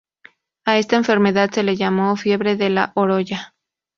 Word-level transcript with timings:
A 0.65 0.79
esta 0.79 0.95
enfermedad 0.95 1.51
se 1.51 1.61
le 1.61 1.75
llamó 1.75 2.15
"Fiebre 2.15 2.55
de 2.55 2.71
la 2.71 2.91
Oroya". 2.95 3.53